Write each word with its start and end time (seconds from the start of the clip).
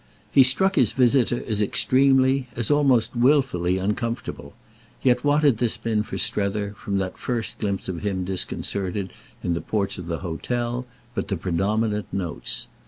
He 0.31 0.41
struck 0.41 0.77
his 0.77 0.93
visitor 0.93 1.43
as 1.45 1.61
extremely, 1.61 2.47
as 2.55 2.71
almost 2.71 3.15
wilfully 3.15 3.77
uncomfortable; 3.77 4.55
yet 5.03 5.23
what 5.23 5.43
had 5.43 5.57
this 5.59 5.77
been 5.77 6.01
for 6.01 6.17
Strether, 6.17 6.73
from 6.73 6.97
that 6.97 7.19
first 7.19 7.59
glimpse 7.59 7.87
of 7.87 8.01
him 8.01 8.25
disconcerted 8.25 9.13
in 9.43 9.53
the 9.53 9.61
porch 9.61 9.99
of 9.99 10.07
the 10.07 10.21
hotel, 10.25 10.87
but 11.13 11.27
the 11.27 11.37
predominant 11.37 12.07
notes. 12.11 12.65